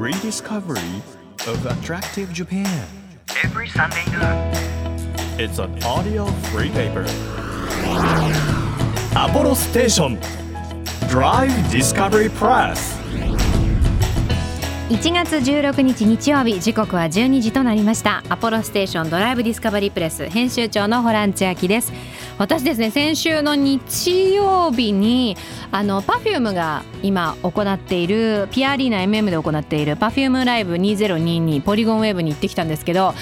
[0.00, 1.02] rediscovery
[1.46, 2.66] of attractive Japan.
[3.44, 4.50] every Sunday noon.
[5.38, 7.04] It's an audio free paper.
[9.14, 10.18] Apollo Station
[11.10, 12.98] Drive Discovery Press.
[14.88, 21.92] 1月16日日曜日時刻は12時となりましたアポロステーションドライブディスカバリープレス編集長のホラン千秋です
[22.40, 25.36] 私ですね先週の日曜日に
[25.70, 33.12] あの Perfume が今行っているピアリーナ MM で行っている Perfume ライブ2022ポリゴンウェーブに行ってきたんですけど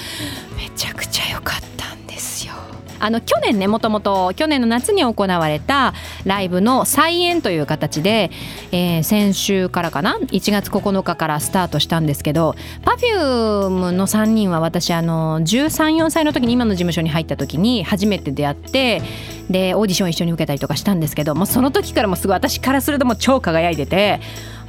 [2.99, 5.93] あの去年ねもともと去年の夏に行われた
[6.25, 8.31] ライブの再演という形で、
[8.71, 19.01] えー先週からかな？1月9日からスタートしたんですけど Perfume の3人は私あの134歳の時に今の事務所に入った時に初めて出会って
[19.49, 24.19] でオーディション一緒に受けたりとかしたんですけどもうその時からもすごい私からするともう超輝いてて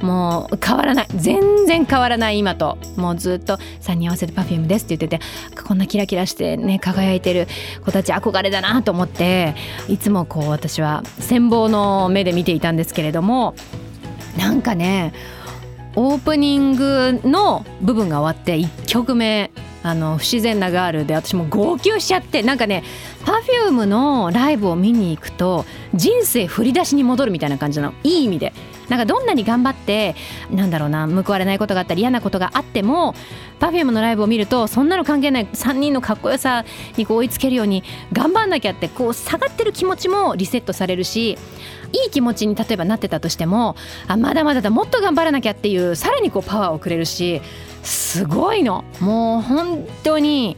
[0.01, 1.07] もう変わらない。
[1.15, 2.77] 全然変わらない今と。
[2.95, 5.23] もうずっと3人合わせて Perfume ですって言ってて。
[5.63, 7.47] こんなキラキラしてね輝いてる
[7.85, 9.55] 子たち憧れだなと思って。
[9.87, 13.55] いつもこう私は羨望の目で見ていたんですけれども。
[14.37, 15.13] なんかね
[15.95, 19.51] オープニングの部分が終わって1曲目
[19.83, 22.83] あの不自然なガールで私も号泣しちゃってなんかね
[23.25, 27.93] Perfume のライブを見に行くと人生振り出しに戻るみたいな感じなの。
[28.03, 28.53] いい意味で。
[28.91, 30.15] なんかどんなに頑張って
[30.51, 33.15] なんだろうな報われないことがあったり嫌なことがあっても
[33.61, 36.65] Perfume のライブを見るとそんなの関係ない3人のかっこよさ
[36.97, 41.37] にこう追いつけるように頑張んなきゃってこう下がってる気持ちもリセットされるし
[41.93, 43.77] いい気持ちに例えばなってたとしても
[44.09, 47.41] あまだまだだもっと頑張らなきゃっていうさらにこうパワーをくれるし
[47.83, 48.83] すごいの。
[48.99, 50.57] もう本当に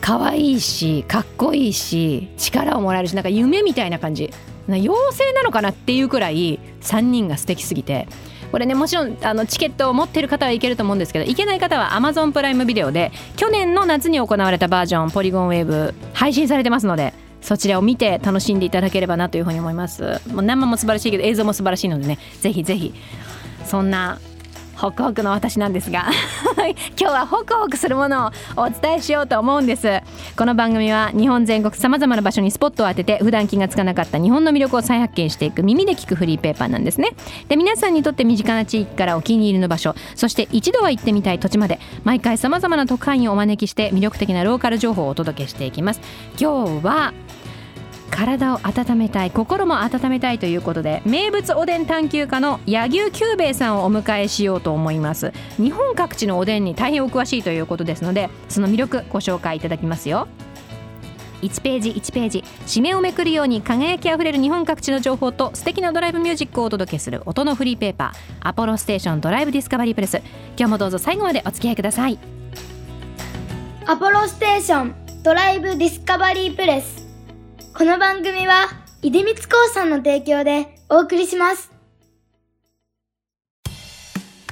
[0.00, 4.30] 可愛いしかっこいいし力をもらえるしなんか夢みたいな感じ。
[4.68, 8.08] 妖精なのかなっていうくらい3人が素敵すぎて。
[8.52, 20.20] これねもちろんあのチケットを持ってる方はいけると思うんですけどいけない方は Amazon プライムビデオで去年の夏に行われたバージョンポリゴンウェーブ配信されてますのでそちらを見て楽しんでいただければなというふうに思います。
[20.28, 22.94] もう生も素晴らしいけど映像も素晴らしいのでねぜひぜひ。
[23.64, 24.20] そんな
[24.76, 26.06] ホクホクの私なんですが
[26.98, 30.00] 今日はホクホクするものをお伝えしようと思うんです。
[30.36, 37.10] この番組は日本全国さまざまな場所にスポットを当てて普段気がつかなかった日本の魅力を再発見していく耳で聞くフリーペーパーなんですね。
[37.48, 46.00] で皆さんにとって身近な地域からお気に入りの場所そして一度は行ってみたい土地まで毎回さまざまな特派員をお招きして魅力的なローカル情報をお届けしていきます。
[46.38, 47.12] 今日は
[48.14, 55.32] 体を温めたい心も温めたいということで名物おでん探求家の柳生久兵衛さんをお迎えしようと思います。
[55.56, 60.28] 日本各地のおでんに大変お詳しいということですのでその魅力ご紹介いただきますよ。
[61.42, 70.22] 1ページ1ページ締めをめくるように輝きあふれる日本各地の情報と素敵なドライブミュージックをお届けする音のフリーペーパーアポロステーションドライブディスカバリープレス。
[70.56, 72.18] 今日もどうぞ最後までお付き合いください。
[73.86, 74.94] アポロステーション
[75.24, 77.03] ドライブディスカバリープレス。
[77.76, 78.68] この番組は
[79.02, 81.72] 出光興産の提供でお送りします。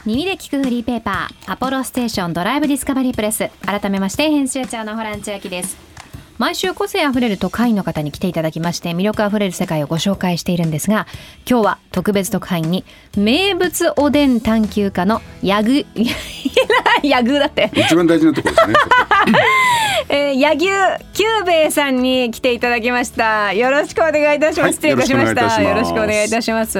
[0.05, 3.49] 耳で聞くフリーペーパーアポロステーションドライブディスカバリープレス。
[3.65, 5.92] 改めまして編集長のホラン千秋です。
[6.39, 11.07] 毎週個性あふれる都会の方に来ていただきまして魅力あふれる世界をご紹介しているんですが
[11.49, 12.85] 今日は特別特派員に
[13.17, 15.85] 名物おでん探求家のヤグ
[17.03, 18.75] ヤグだって一番大事なところですね。
[20.09, 23.53] えー、柳生久兵衛さんに来ていただきました。
[23.53, 24.67] よろしくお願いいたします。
[24.67, 25.63] はい失礼いたしました。
[25.63, 26.79] よよろしくお願いいたします。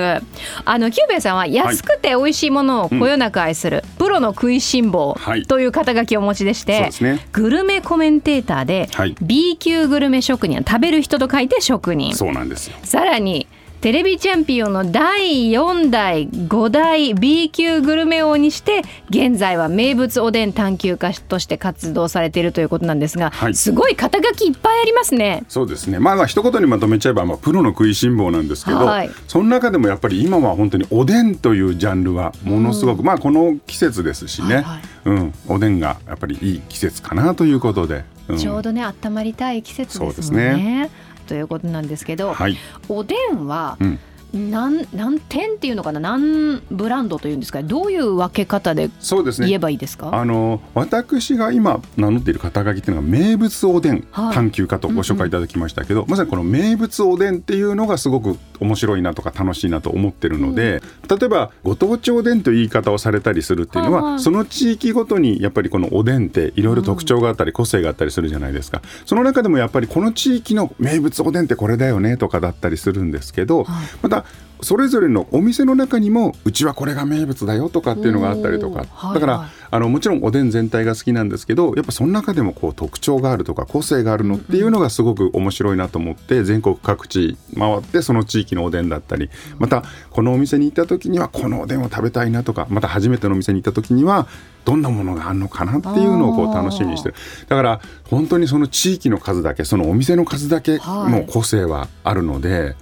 [0.65, 12.15] あの久兵衛さんは安くて美味しいものをこよなく愛する、プロの食いしん坊はいという肩書きをお持ちでして、そうですねグルメコメンテーターで、はい B 級グルメ職人食べる人と書いて職人。
[12.15, 12.77] そうなんですよ。
[12.85, 13.49] さらに
[13.81, 25.43] テレビチャンピオンの第4代5代 B 級グルメ王にして現在は名物おでん探求家として活動されているということなんですが、はいすごい肩書きいっぱいありますね。
[25.49, 25.99] そうですね。
[25.99, 40.55] まあまあ一言にまとめちゃえばまあプロの食いしん坊なんですけど、はいその中でもやっぱり今は本当におでんというジャンルはものすごく、まあこの季節ですしね、はいはいうん、おでんがやっぱりいい季節かなということで、うんちょうどね温まりたい季節ですもんね。
[40.57, 40.91] ね。
[41.27, 42.57] ということなんですけど、はい、
[42.89, 43.99] おでんはうん、
[44.33, 46.01] 何何点っていうのかな？
[46.01, 49.47] 何ブランドというんですかどういう分け方でそうですね。
[49.47, 54.35] 言えばいいですか、あの私が今名乗っている肩書きっていうのが名物おでんはい。
[54.35, 64.21] 探求家とご紹介いただきましたけど、まさにこの名物おでんっていうのがすごく面白いなとか楽しいなと思ってるので、例えばご当地おでんという言い方をされたりするっていうのは、はいはい。
[64.21, 73.87] その地域ごとにやっぱりこのおでんっていろいろ特徴があったり個性があったりするじゃないですか、その中でもやっぱりこの地域の名物おでんってこれだよねとかだったりするんですけど、はい。
[74.03, 74.22] また
[74.63, 79.49] それぞれのお店の中にもうちはこれが名物だよとかっていうのがあったりとか、だから、はい。
[79.73, 89.31] あのもちろんおでん全体が好きなんですけどやっぱその中でもこう特徴があるとか個性があるのっていうのがすごく面白いなと思って全国各地回ってその地域のおでんだったり。
[89.59, 94.29] またこのお店に行った時にはこのおでんを食べたいなとかまた初めてのお店に行った時には
[94.67, 97.15] どんなものがあるのかなっていうのをこう楽しみにしてる。
[97.49, 97.81] だから
[98.11, 102.77] 本当にその地域の数だけそのお店の数だけの個性はあるので。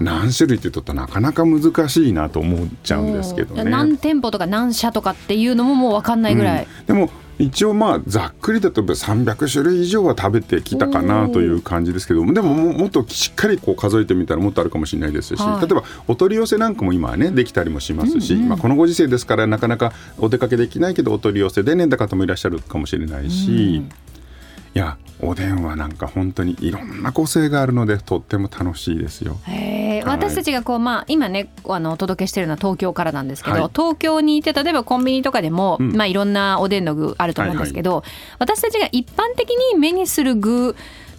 [0.00, 3.64] 何種類って言うとなかなか難しいなと思っちゃうんですけどね。
[3.64, 6.86] 何店舗とか何社とかっていうのももう分かんないぐらい、うん。
[6.86, 15.60] でも一応まあざっくりだと300種類以上は食べてきたかなという感じですけどでもももっとしっかりこう数えてみたらもっとあるかもしれないですし、はい。
[15.60, 23.82] 例えばお取り寄せなんかも今はねできたりもしますし、まあ、このご時世ですからなかなかお出かけできないけどお取り寄せでねだ方もいらっしゃるかもしれないし、
[24.76, 29.38] いやおでんはなんか本当にいろんな個性があるのでとっても楽しいですよ。
[29.44, 30.06] へー。
[30.06, 33.70] はい私たちがこう、まあ、今ねあのお届けしてるのは東京からなんですけど、はい。
[33.74, 35.96] 東京にいて例えばコンビニとかでも、うん。
[35.96, 38.04] まあ、いろんなおでんの具あると思うんですけど、
[38.38, 40.76] 私たちが一般的に目にする具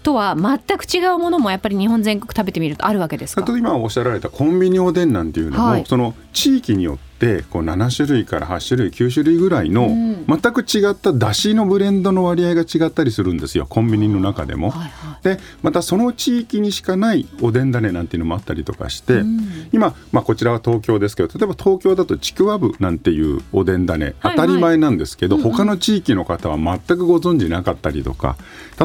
[0.08, 3.46] とは全く違うものもやっぱり日本全国食べてみるとあるわけですか？
[3.58, 5.86] 今おっしゃられたコンビニおでんなんていうのも、はい。
[5.86, 10.26] その地域によってこう7種類から8種類9種類ぐらいのうん。
[10.26, 14.70] 全く違っただしのブレンドの割合が違ったりするんですよコンビニの中でも。
[14.70, 14.92] はいはい
[15.24, 19.70] でまたその地域にしかないおでん種なんていうのもあったりとかして、うん。
[19.72, 25.52] 今、まあ、こちらは東京ですけど例えば東京だとちくわぶなんていうおでん種当たり前なんですけど、うんうん。
[25.52, 28.38] 他の地域の方は全くご存知なかったりとか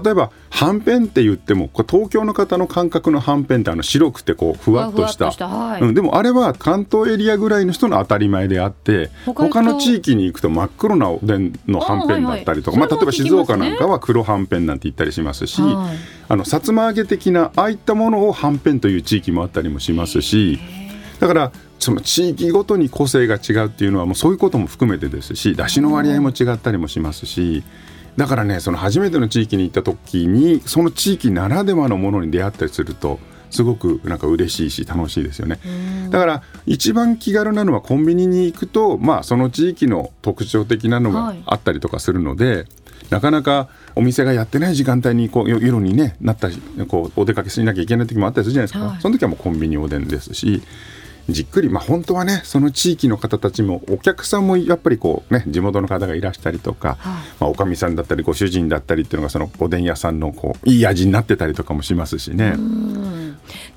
[0.03, 5.31] 例えばはんぺんって言っても東京の方の感覚のはんぺんってあの白くてこうふわっとした。
[5.49, 5.81] はい。
[5.81, 12.91] うん、でもあれは関東エリアぐらいの人の当たり前であって他の地域に行くと真っ黒なおでんのはんぺんだったりとか、あはいはい。
[12.91, 20.59] まあ、例えば静岡なんかは黒はんぺんなんて言ったりしますし、はいあのさつま揚げ的なああいったものをはんぺんという地域もあったりもしますし
[21.21, 27.63] だからその地域ごとに個性が違うっていうのはもうそういうことも含めてですし出汁の割合も違ったりもしますし。
[28.15, 33.19] だからねその初めての地域に行った時にその地域ならではのものに出会ったりすると
[33.49, 35.59] すごくなんか嬉しいし楽しいですよね。
[36.11, 42.67] だから一番気軽なのはコンビニに行くとまあその地域の特徴的なのがはいあったりとかするので、
[43.13, 46.57] なかなかお店がやってない時間帯にこうよ夜にねなったり
[46.89, 49.01] こうお出かけしなきゃいけない時もあったりするじゃないですか、はい。
[49.03, 50.63] その時はもうコンビニおでんですし
[51.29, 56.97] じっくりまあ本当はねその地域の方たちもお客さんもやっぱりこうね地元の方がいらしたりとか、
[57.39, 62.55] まあ、おかみさんだったりご主人だったりっていうのがそのおでん屋さんのこういい味になってたりとかもしますしね。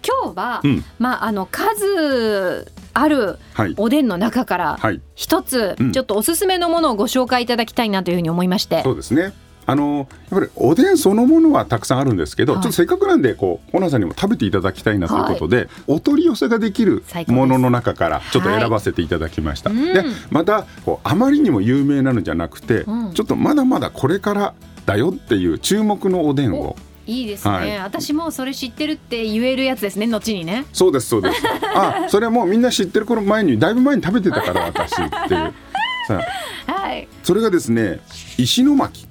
[0.01, 0.83] 今日は、うん。
[0.99, 3.73] まあ、あの数あるはい。
[3.77, 5.01] おでんの中からはい。
[5.15, 5.91] 一つ、うん。
[5.91, 8.81] ちょっとおすすめのものをご紹介いただきたいなというふうに思いまして。
[8.83, 9.33] そうですね。
[9.67, 12.61] あのやっぱりおでんそのものはたくさんあるんですけど、はい。
[12.61, 19.71] ちょっとせっかくなんでこうホナさんにも食べていただきたいなということで、お取り寄せができるものの中からちょっと選ばせていただきました。
[19.71, 19.93] はい。
[19.93, 20.13] でうん。
[20.29, 23.13] またこうあまりにも有名なのじゃなくて、うん。
[23.13, 24.53] ちょっとまだまだこれから
[24.85, 26.75] だよっていう注目のおでんを。
[27.07, 27.77] いいですね、はい。
[27.79, 30.65] 私もそれ知ってるって言えるやつですね後にね。
[30.73, 31.41] そうですそうです。
[31.75, 34.95] あそれはもうみんな知ってる頃前にだいぶ前に食べてたから私っ
[35.27, 35.53] ていう。
[36.07, 36.21] さ
[36.67, 36.71] あ。
[36.71, 37.07] はい。
[37.23, 37.99] それがですね
[38.37, 39.07] 石巻。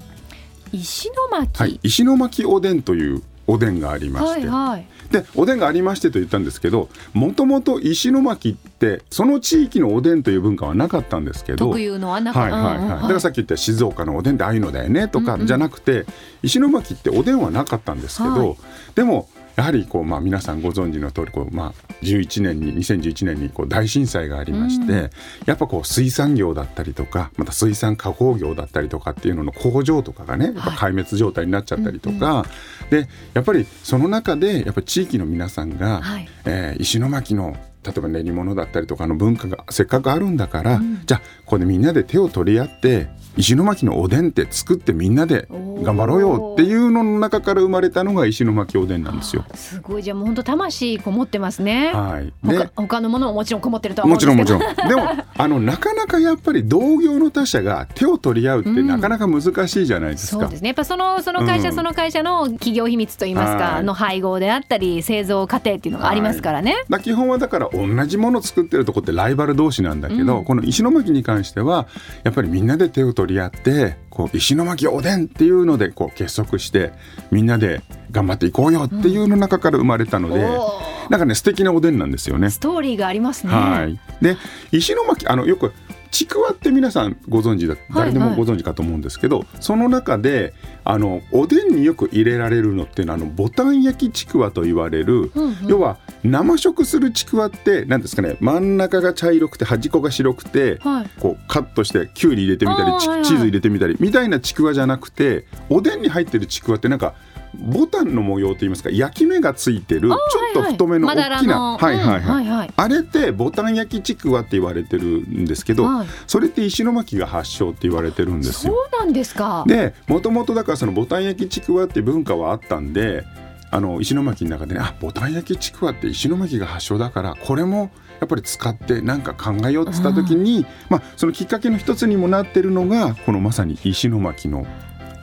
[0.73, 1.63] 石巻？
[1.63, 1.79] はい。
[1.83, 4.87] 石巻おでんというおでんがありましはて、いはい。
[5.11, 11.67] でおでんがありましてと言ったんですけどもともと石巻ってその地域のおでんという文化はなかったんですけど。
[11.67, 16.07] 特有のはなかはいはいはい、だからさっき言った静岡のおでんってああいうのだよねとかうんうんじゃなくて、
[16.43, 18.57] 石巻っておでんはなかったんですけど、はい。
[18.95, 25.11] でもやはりこう、まあ、皆さんご存知の通りこう、まあ、11年に2011年にこう大震災がありまして、うん。
[25.47, 32.47] やっぱこう水産業だったりとかまた水産加工業だったりとかっていうのの工場とかがねやっぱ壊滅状態になっちゃったりとか、
[32.91, 36.29] でやっぱりその中でやっぱり地域の皆さんが、はい。
[36.45, 41.03] えー石巻の例えば練り物だったりとかの文化がせっかくあるんだから、うん。
[41.05, 49.45] じゃあここでみんなで手を取り合って石巻のおでんって作ってみんなで頑張ろうよっていうのの中から生まれたのが石巻おでんなんですよ。
[49.55, 50.03] すごい。
[50.03, 54.59] じゃあもう本当魂こもってますね、はい、他で他のものももちろんこもってるとは思うんもちですけど。
[54.59, 54.89] ろんもちろん。
[54.89, 60.43] でもあのなかなかやっぱり同業の他社が手を取り合うってうんなかなか難しいじゃないですか。
[60.43, 60.69] そうですね。
[60.69, 61.75] やっぱそのその会社、うん。
[61.75, 63.85] その会社の企業秘密といいますか、はい。
[63.85, 70.45] の配合であったり製造過程っていうのがありますからね、だ基本はだから同じものを作ってるとこってライバル同士なんだけど、うん。
[70.45, 71.87] この石巻に関しては
[72.23, 76.93] やっぱりみんなで手を取り合ってこう石巻おでんっていうのでこう結束して
[77.31, 82.51] みんなで頑張っていこうよっていうの中から生まれたので、おなんかね素敵なおでんなんですよね。
[82.51, 84.37] ストーリーがありますね、はい、で
[84.71, 85.73] 石巻あのよく
[86.15, 90.55] ちくわって皆さんご存知だはい誰でもご存知かと思うんですけど、その中で
[90.85, 95.57] あのおでんによく入れられるのっていうのはあのボタン焼きちくわと言われる、うんうん。
[95.67, 101.11] 要は生食するちくわって何ですかね真ん中が茶色くて端っこが白くて、はい。
[101.19, 107.15] こうカットしてきゅうり入れてみたりチーズ入れてみたりみたいなちくわじゃなくておでんに入ってるちくわってなんか
[107.61, 110.19] ボタンの模様といいますか焼き目がついてるちょっ
[110.55, 111.79] と太めの大きな、の。
[111.79, 116.07] はいはいはい、あれってボタン焼きちくわって言われてるんですけど、はい。
[116.27, 118.89] それって石巻が発祥って言われてるんですそうよ。
[118.99, 119.65] なんですか。
[119.67, 123.25] でもともとだからそのボタン焼きちくわって文化はあったんで
[123.71, 134.65] あの石巻の中でねあボタン焼きちくわって石巻が発祥だからこれもやっぱり使ってなんか考えようって言った時に、まあ、そのきっかけの一つにもなってるのがこのまさに石巻の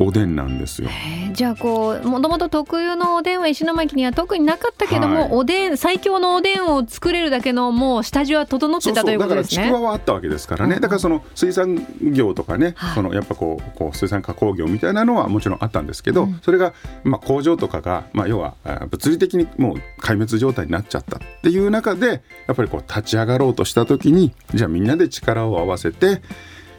[0.02, 0.90] おでんなんですよ。
[0.90, 1.32] えー。
[1.34, 5.30] じゃあこうもともと特有のおでんは石巻には特になかったけども、はい。
[5.32, 9.66] おでん最強のおでんを作れるだけのもう下地は整ってたというこだからとですね。
[9.66, 10.82] ちくわはあったわけですからね、うん。
[10.82, 12.96] だからその水産業とかね、はい。
[12.96, 16.40] そのやっぱこうこう水産加工業みたいなのはもちろんあったんですけど、うん。
[16.44, 26.22] それが、まあ、工場とかが、まあ、要はあ物理的にもう壊滅状態になっちゃったっていう中でやっぱりこう立ち上がろうとした時にじゃあみんなで力を合わせて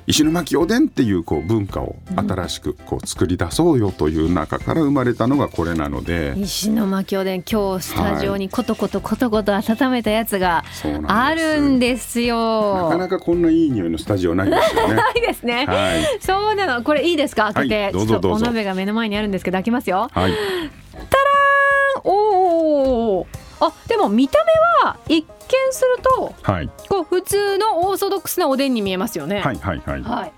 [0.06, 10.64] 石巻おでんっていうこう文化を新しくこう作り出そうよという中から生まれたのがこれなので、石巻おでん今日スタジオにコトコトコトコト温めたやつが
[11.06, 12.84] あるんですよ。
[12.84, 14.94] なかなかこんないい匂いのスタジオないですよね。
[14.96, 15.66] ないですね。
[15.66, 17.52] はい、そうなのこれいいですか？
[17.54, 20.08] 開けて、はいどうぞちょっとどうぞお鍋が目の前にあるんですけど開きますよ。
[20.12, 20.32] はい
[22.04, 23.26] おお。
[23.64, 24.38] あでも見た
[24.82, 25.26] 目は一見
[25.72, 29.40] するとはいこう普通のオーソドックスなおでんに見えますよね。
[29.40, 30.02] はいはいはい。
[30.02, 30.32] はい。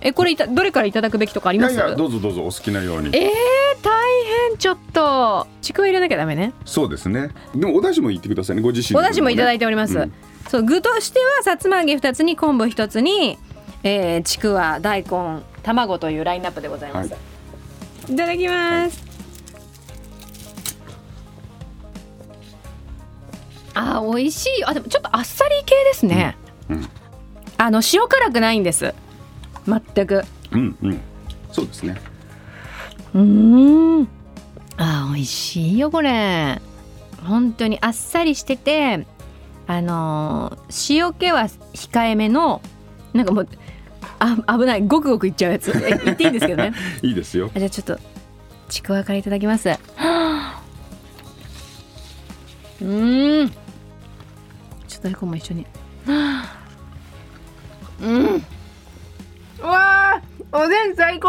[0.00, 1.74] えこれいたどれからいただくべきとかあります？
[1.74, 3.08] いやいやどうぞどうぞお好きなように。
[3.16, 6.52] えー、大変ちょっとちくわ入れなきゃダメね。
[6.64, 7.30] そうですね。
[7.54, 9.60] でもお出汁も言ってくださいねご自身の分お出汁もいただいて。
[9.60, 9.98] ております。
[9.98, 10.12] うん
[10.48, 13.36] そう具としてはさつま揚げ2つに昆布1つに、
[13.82, 17.18] えー、ちくわ大根卵というラインナップでございます。、はい
[18.16, 19.07] ただきます。
[23.80, 26.36] あー美味しいあでもちょっとあっさり系ですね。
[26.68, 26.88] うんうん
[27.60, 28.94] あの塩辛くないんです。
[29.66, 30.22] 全く。
[30.52, 31.00] うんうん。
[31.50, 32.00] そうですね。
[33.14, 34.08] うーん。
[34.76, 36.60] あー美味しいよこれ。
[37.26, 39.06] 本当にあっさりしてて、
[39.66, 42.62] あのー塩気は控えめの
[43.12, 43.48] なんかもう
[44.20, 45.72] あ危ないごくごくいっちゃうやつ。
[45.72, 46.72] え言っていいんですけどね。
[47.02, 47.50] いいですよ。
[47.56, 47.98] あじゃあちょっと
[48.68, 49.68] ちくわからいただきます。
[49.68, 50.62] は あ
[52.80, 53.52] うーん。
[55.00, 55.62] ちょっと大根も一緒に。
[56.06, 56.58] はあ
[58.02, 58.24] うん。
[59.60, 61.28] うわあ、おでん最高。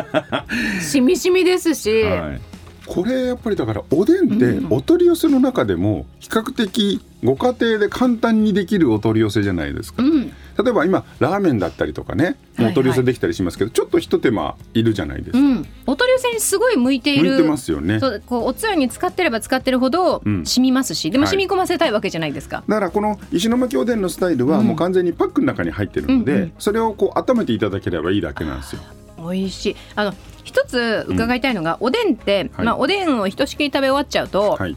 [0.80, 2.02] しみしみですし。
[2.02, 2.40] はい。
[2.86, 10.02] これやっぱりだからおでんってうんお取り寄せの中でも比較的ご家庭で簡単にできるお取り寄せじゃないですか。
[10.02, 10.32] うん。
[10.62, 15.38] 例えば今ラーメンだったりとかね、もうお取り寄せできたりしますけど、ちょっと一手間いるじゃないですか。
[15.38, 15.66] うん。
[15.86, 17.30] お取り寄せにすごい向いている。
[17.30, 18.00] 向いてますよね。
[18.00, 22.62] そうこうおつゆに使ってれば使ってるほどうん染みますし、でもはい染み込ませたいわけじゃないですか。
[22.68, 28.82] だからこの石巻おでんのスタイルはうんもう完全にパックの中に入ってるので、うんうんそれをこう温めていただければいいだけなんですよ。
[29.18, 29.76] 美味しい。
[29.96, 30.14] あの
[30.44, 34.76] 一つ伺いたいのが、おでんって、はいまあおでんをひとしきり食べ終わっちゃうと、はい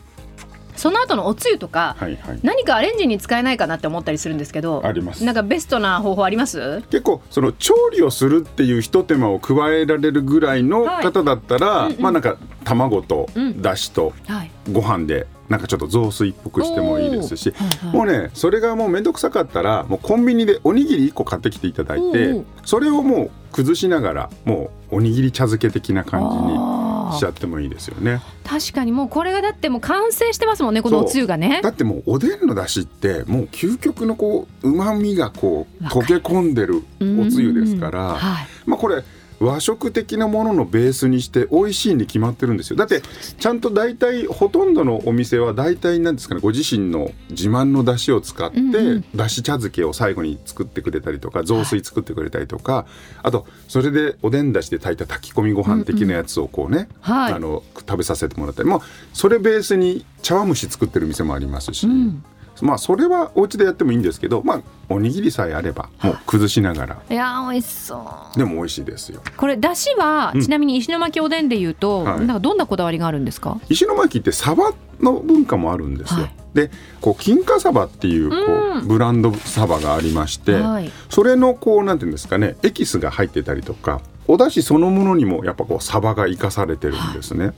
[0.83, 2.39] その後のおつゆとか、はいはい。
[2.43, 5.23] 何かアレンジに使えないかなって思ったりするんですけど、あります。
[5.23, 6.81] なんかベストな方法あります？
[6.89, 12.01] 結構その調理をするっていうひと手間を加えられるぐらいの方だったら、はいうんうん。
[12.01, 12.35] まあなんか
[12.65, 13.61] 卵とうん。
[13.61, 14.51] だしとはい。
[14.73, 17.53] ご飯でなんかちょっと雑炊っぽくしてもいいですし、
[17.93, 28.21] もうねそれがもう面倒くさかったらもうコンビニでおにぎり1個買ってきていただいて、それをもう崩しながらもうおにぎり茶漬け的な感じにしちゃってもいいですよね。
[28.45, 31.69] 確かにもうこれがだってもう完成してますもんねこのおつゆがねだ。
[31.69, 38.47] ってもうおでんの出汁ってもう究極のこう旨味がこう溶け込んでるおつゆですから、うんはい。
[38.65, 39.03] まあこれ
[39.45, 42.77] 和食的なもののベースにして美味しいに決まってるんですよ。
[42.77, 49.05] だってちゃんと大体ほとんどのお店は大体なんですかねご自身の自慢の出汁を使って、うんうん。
[49.15, 52.85] だし茶漬けを最後に作ってくれたりとか雑炊作ってくれたりとか、
[53.21, 57.33] あとそれでおでんだしで炊いた炊き込みご飯的なやつをこうね、はい。
[57.33, 58.69] あの食べさせてもらったり。
[58.69, 58.81] もう
[59.13, 62.23] それベースに茶碗蒸し作ってる店もありますし、うん
[62.61, 68.37] まあそれはお家でやってもいいんですけどまあおにぎりさえあればもう崩しながらいやー美味しそう。
[68.37, 69.21] でも美味しいですよ。
[69.37, 73.59] これだしは、うんちなみに石巻おでんで言うと、はいなんかどんなこだわりがあるんですか？
[73.69, 76.21] 石巻ってサバの文化もあるんですよ。
[76.21, 76.69] はいで
[77.01, 80.91] こう金華サバっていうこう、うんブランドサバがありまして、はい。
[81.09, 87.53] それのこうなんていうんですかねエキスが入ってたりとかお出汁そのものにもやっぱこうサバが生かされてるんですね。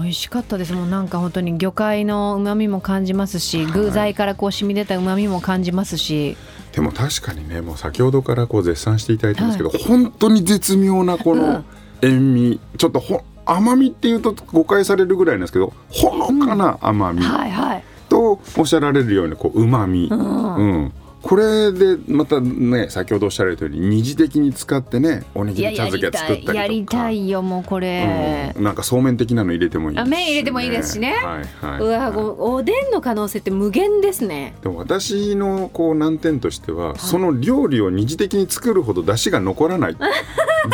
[0.00, 0.72] 美味しかったです。
[0.72, 6.36] もんなんか本当に魚介の旨味も感じますし、具材からこう染み出た旨味も感じますし。
[6.72, 11.64] でも確かにねもう先ほどからこう絶賛していただいてますけど、本当に絶妙なこの
[12.02, 17.84] 塩味、ちょっとほ甘みっていうと誤解されるぐらいなんですけどほのかな甘みはいはい。
[18.08, 26.54] とおっしゃられるようにこう旨味、うんこれでまたね先ほどおっしゃられたように二次的に使ってねおにぎり茶漬け作ったりとか。
[26.54, 30.00] やりたいよもうこれ、うん、なんかそうめん的なの入れてもいいし。
[30.00, 31.12] あ麺入れてもいいですしね。
[31.12, 34.54] はいはい、うわおでんの可能性って無限ですね。
[34.62, 39.96] でも私のこう難点としては、その料理を二次的に作るほど出汁が残らない。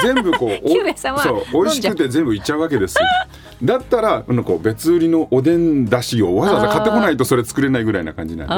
[0.03, 3.01] 全部こうお そう美味しくて全部いっちゃうわけですよ
[3.63, 8.55] だったらあのこう別売りのおでんだしをわざわざ買ってこないとそれ作れないぐらいな感じなんで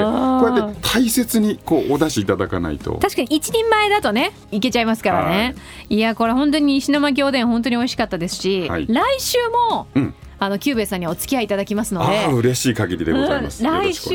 [0.46, 2.94] こうやって大切にこうお出汁いただかないと。
[2.98, 5.54] 確かに一人前だとねいけちゃいますからね、
[5.88, 8.86] い、やこれ本当に石巻おでん本当に美味しかったですし、はい。
[8.86, 9.38] 来週
[9.70, 10.14] も、うん。
[10.36, 12.18] あのキューベイさんにお付き合いいただきますので。
[12.18, 14.10] ああ嬉しい限りでございます、来週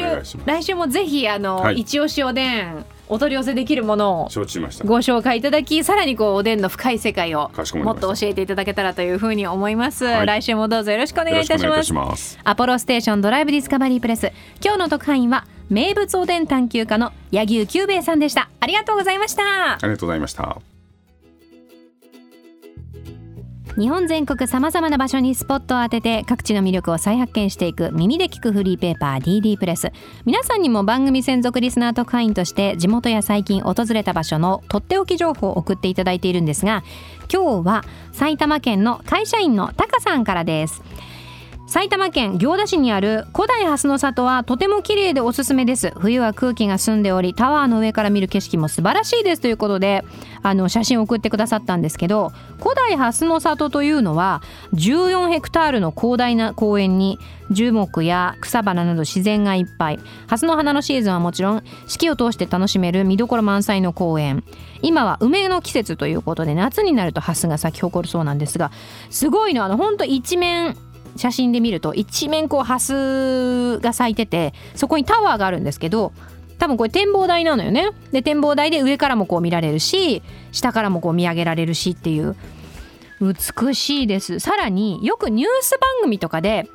[0.45, 1.79] 来週もぜひあの、はい。
[1.79, 4.85] 一押しおでんお取り寄せできるものを承知しました。
[4.85, 7.51] ご紹介いただきさらにこうおでんの深い世界を
[7.83, 10.25] もっと教えていただけたらというふうに思います、はい。
[10.25, 12.39] 来週もどうぞよろしくお願いいたしよろますしくお願いいたします。
[12.43, 14.31] apollostation Drive Discovery PRESS
[14.63, 18.49] 今日の特派員は名物おでん探求家の柳生久兵衛さんでした。
[18.59, 19.73] ありがとうございました。
[19.73, 20.59] ありがとうございました
[23.79, 29.93] 日本全国さまざまな場所にスポットを当てて各地の魅力を再発見していく耳で聞くフリーペーパー DD プレス。
[30.25, 36.83] 皆さんにも番組専属リスナー特派員として地元や最近訪れた場所のとっておき情報を送っていただいているんですが
[37.33, 40.83] 今日は埼玉県の会社員のタカさんからです。
[41.69, 45.93] 埼玉県行田市にある古代蓮の里はとても綺麗でおすすめです。
[45.99, 50.03] 冬は空気が澄んでおりタワーの上から見る景色も素晴らしいですということで
[50.41, 54.41] あの写真を送ってくださったんですけど古代蓮の里というのは
[54.73, 57.19] 14ヘクタールの広大な公園に
[57.51, 59.99] 樹木や草花など自然がいっぱい。
[60.25, 64.43] 蓮の花のシーズンはもちろん四季を通して楽しめる見どころ満載の公園。
[64.81, 68.71] 今は梅の季節ということで夏になると蓮が咲き誇るそうなんですが
[69.11, 70.75] すごいのあの本当一面
[71.19, 76.13] 写真で見ると一面こうハスが咲いててそこにタワーがあるんですけど
[76.57, 77.91] 多分これ展望台なのよね。
[78.11, 82.35] で展望台で上からもこう見られるし下からもこう見上げられるしっていう。
[83.22, 84.39] 美しいです。
[84.39, 86.70] さらによくニュース番組とかで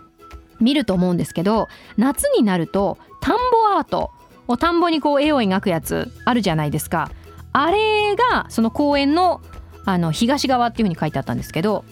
[0.60, 4.10] 見ると思うんですけど夏になると田んぼアート
[4.46, 7.10] お田んぼにこう絵を描くやつあるじゃないですか。
[7.54, 9.40] あれがその公園の
[9.86, 11.84] あの東側っていうふうに書いてあったんですけど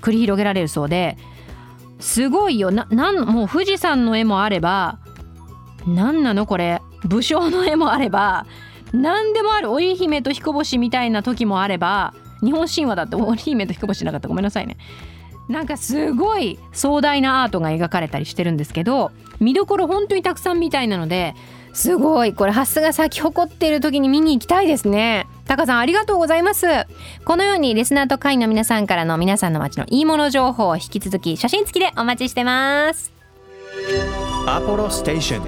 [0.00, 1.16] 繰り広げられるそうで
[1.98, 2.70] すごいよ。
[2.70, 4.98] ななんもう富士山の絵もあれば
[5.86, 6.80] 何なのこれ？
[7.04, 8.46] 武将の絵もあれば
[8.92, 14.28] 何でもある織姫と彦星みたいな時もあれば日本神話だって織姫と彦星なかった。
[14.28, 14.76] ごめんなさいね。
[15.48, 21.34] なんかすごい壮大なアートが描かれたりしてるんですけど見どころ本当にたくさんみたいなので
[21.72, 25.26] すごいこれハスが咲き誇っている時に見に行きたいですね。
[25.48, 26.66] タカさんありがとうございます。
[27.24, 33.12] このようにリスナーと会員の皆さんからの皆さんの街のいいもの情報を引き続き写真付きでお待ちしてます。
[34.46, 35.40] Apollo Station.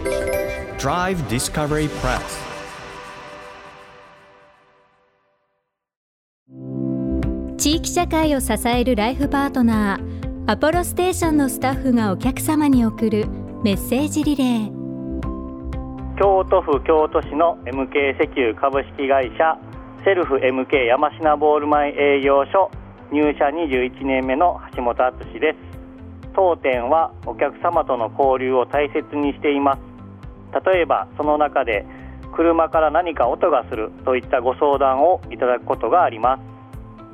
[0.78, 2.50] Drive Discovery Press.
[7.58, 13.26] 地域社会を支えるライフパートナーアポロステーションのスタッフがお客様に送る
[13.62, 14.80] メッセージリレー。
[16.18, 19.58] 京都府京都市の MK 石油株式会社
[20.04, 22.70] セルフ MK 山科ボール前営業所
[23.12, 25.58] 入社21年目の橋本敦です。
[26.34, 29.80] 当店はお客様との交流を大切にしています。
[30.72, 31.84] 例えばその中で
[32.34, 36.42] 車から何か音がするといったご相談をいただくことがあります。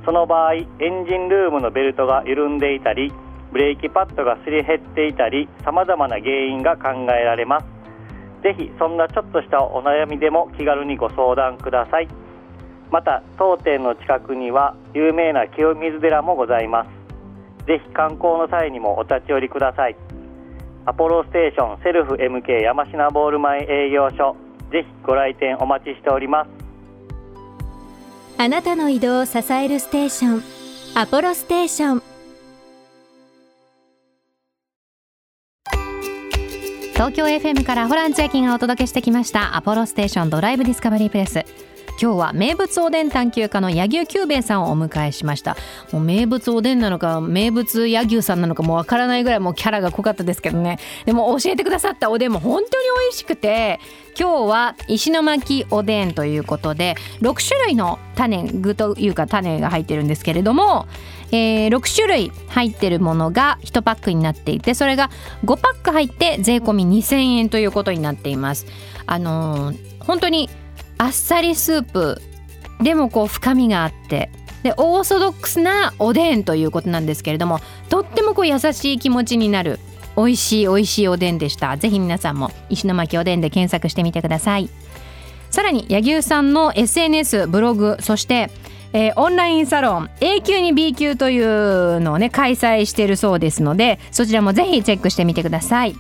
[0.05, 3.13] その場合エンジンルームのベルトが緩んでいたり
[3.51, 7.67] ブレーキパッドがすり減っていたり様々な原因が考えられます。
[8.45, 12.26] ぜひそんなちょっとしたお悩みでも気軽にご相談ください。
[12.91, 17.67] また当店の近くには有名な清水寺もございます。
[17.67, 19.97] ぜひ観光の際にもお立ち寄りください。
[20.85, 24.37] アポロステーションセルフ MK 山科ボール前営業所。
[24.71, 26.51] ぜひご来店お待ちしております。
[28.39, 30.43] あなたの移動を支えるステーション。
[30.95, 32.03] アポロステーション。
[36.95, 39.57] 東京 FM からホラン千秋がお届けしてきました。
[39.57, 41.45] アポロステーションドライブディスカバリープレス。
[42.01, 45.57] 今日は名物おでん探求家の柳生久兵衛さんをお迎えしました
[45.93, 53.81] もう名物おでんなのか名物柳生さんなのかもわからないぐらいもうキャラが濃かったですけどねでも教えてくださったおでんも本当に美味しくて
[54.19, 60.87] 今日は石巻おでんということで6種類の種具というか種が入ってるんですけれども、
[61.33, 65.11] えー6種類入ってるものが1パックになっていてそれが
[65.45, 68.67] 5パック入って税込み2000円ということになっています。
[69.07, 70.49] あのー本当に
[70.99, 72.21] あっさりスープ。
[72.83, 74.31] でもこう深みがあって。
[74.63, 79.79] でオーソドックスなおでんということなんですけれどもとってもこう優しい気持ちになる。
[80.17, 81.77] 美味しい美味しいおでんでした。
[81.77, 84.71] ぜひ皆さんも石巻おでんで検索してみてください。
[85.51, 88.51] さらに柳生さんの SNS ブログそして
[88.93, 95.95] えーオンラインサロン A 級に B 級というのをね開催しているそうですのでそちらもぜひチェックしてみてください。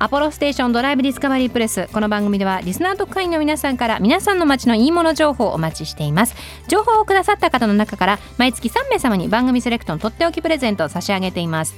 [0.00, 1.88] アポロステーションドライブディスカバリープレス。
[1.92, 6.36] この番組ではリスナー特会員の皆さんから皆さんの街のいいもの情報をお待ちしています。
[6.68, 11.74] 情報をくださった方の中から毎月3名様に番組セレクトのとっておきプレゼントを差し上げています。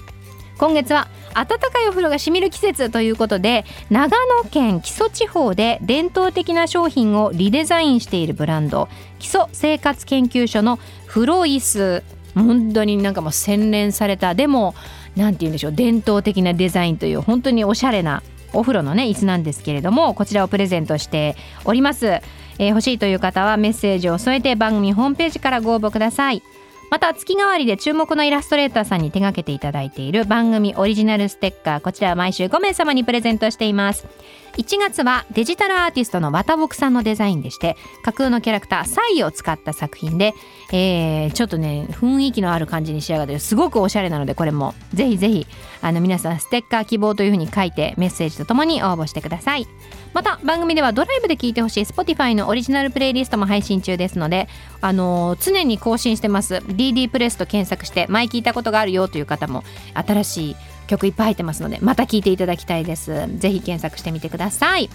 [0.59, 12.03] 今月は暖かいお風呂がしみる季節ということで長野県木曽地方で伝統的な商品をリデザインしているブランド基礎生活研究所のフロイス。
[12.35, 14.35] 本当になんかもう洗練された。
[14.35, 14.75] でも
[15.21, 26.43] なんて言うんでしょう伝統的なデザインという本当におしゃれなお風呂のね椅子なんですけれどもこちらをプレゼントしております、えー欲しいという方はメッセージを添えて番組ホームページからご応募ください。
[26.91, 34.09] また月替わりで注目のイラストレーターさんに手掛けていただいている番組オリジナルステッカーこちらは毎週5名様にプレゼントしています。
[34.57, 40.35] 1月はデジタルアーティストの綿木さんのデザインでして架空のキャラクターサイを使った作品で、
[40.73, 43.39] えーちょっとね雰囲気のある感じに仕上がってる。
[43.39, 45.47] すごくおしゃれなのでこれもぜひぜひ
[45.83, 49.69] あの皆さんステッカー希望というふうに書いてメッセージとともに応募してください。
[50.13, 54.49] また番組ではドライブで聴いてほしい Spotify のオリジナルプレイリストも配信中ですので、
[54.81, 56.57] あのー常に更新してます。
[56.57, 63.27] DD プレスと検索して前聞いたことがあるよという方も新しい曲いっぱい入ってますのでまた聴いていただきたいです。
[63.39, 64.91] ぜひ検索してみてください。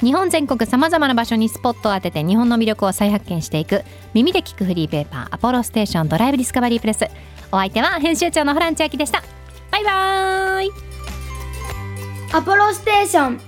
[0.00, 7.06] 日本全国さまざまな場所にスポットを当てて日本の魅力を再発見していく耳で聞くフリーペーパーアポロステーションドライブディスカバリープレス。
[7.50, 9.22] お相手は編集長のホラン千秋でした。
[9.70, 10.70] バイバーイ。
[12.32, 13.47] アポロステーション。